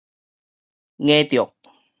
[0.97, 1.53] 挾著